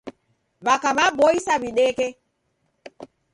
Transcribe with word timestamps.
W'aka 0.65 0.89
w'aboisa 0.97 1.53
w'ideke. 1.61 2.07